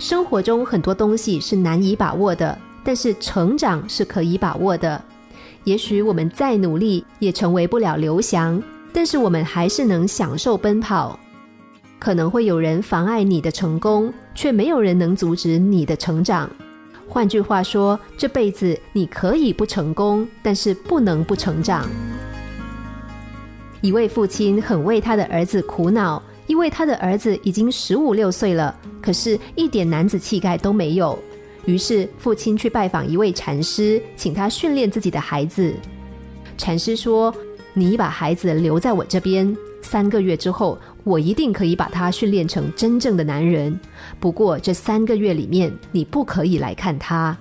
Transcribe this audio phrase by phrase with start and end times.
[0.00, 5.00] 生活中很多东西是难以把握的，但是成长是可以把握的。
[5.64, 8.60] 也许我们再努力，也成为不了刘翔，
[8.94, 11.20] 但是我们还是能享受奔跑。
[11.98, 16.48] 可能会有人妨碍你的成功，却没有人能阻止你的成长。
[17.06, 21.86] 换句话说，这辈子你可以不成功，但是不能不成长。
[23.82, 31.16] 一位父亲很为他的儿子苦恼，因为他的儿子已经十五六岁了，可是一点男子气概都没有。
[31.64, 35.72] 于是父亲去拜访一位禅师，请他训练自己的孩子。
[36.58, 37.32] 禅师说
[37.72, 43.78] ：“你把孩子留在我这边，三个月之后，我一定可以把他训练成真正的男人。
[44.18, 47.36] 不过这三个月里面，你不可以来看他。”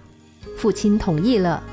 [0.56, 1.64] 父亲同意了。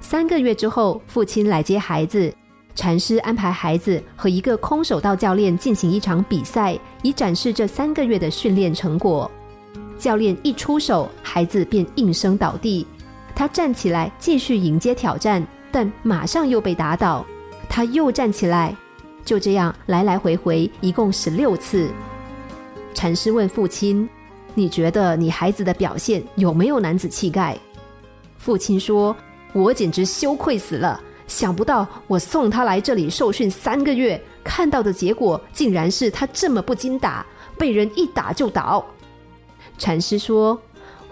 [0.00, 2.32] 三个月之后，父亲来接孩子。
[2.76, 9.28] 禅师安排孩子和一个空手道教练进行一场比赛，以展示这三个月的训练成果。
[9.98, 12.86] 教练一出手，孩子便应声倒地。
[13.34, 17.24] 他站起来继续迎接挑战，但马上又被打倒。
[17.66, 18.76] 他又站起来，
[19.24, 21.88] 就这样来来回回，一共十六次。
[22.92, 24.06] 禅师问父亲
[24.54, 27.58] ：“你觉得你孩子的表现有没有男子气概？”
[28.36, 29.16] 父亲说
[29.54, 37.26] ：“我简直羞愧死了。”想不到我送他来这里受训三个月，看到的结果竟然是他这么不经打，
[37.58, 38.84] 被人一打就倒。
[39.76, 40.58] 禅师说：“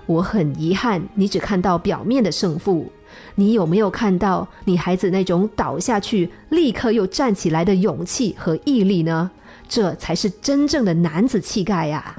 [0.06, 2.90] 我很遗憾，你只看到表面的胜负，
[3.34, 9.30] 你有没有看到你孩子那种倒下去立刻又站起来的勇气和毅力呢？
[9.68, 12.14] 这才是真正的男子气概呀！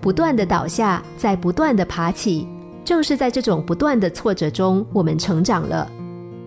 [0.00, 2.46] 不断的倒下，再不断的爬起。”
[2.86, 5.90] 正是在这种不断的挫折中，我们成长了。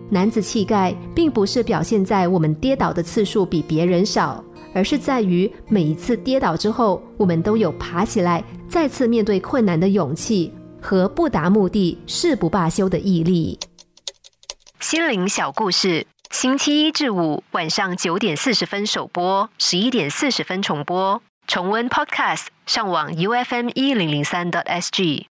[0.09, 4.41] 男子气概并不是表现在我们跌倒的次数比别人少，
[4.73, 13.59] 而是在于每一次跌倒之后，我们都有爬起来、再次面对困难的勇气和不达目的誓不罢休的毅力。
[14.79, 21.21] 心灵小故事，星期一至五晚上九点四十分首播，十一点四十分重播。
[21.47, 25.27] 重温 Podcast，上网 U F M 一零零三 t S G。